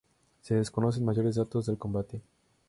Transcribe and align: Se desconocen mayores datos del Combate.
Se 0.41 0.55
desconocen 0.55 1.05
mayores 1.05 1.35
datos 1.35 1.67
del 1.67 1.77
Combate. 1.77 2.23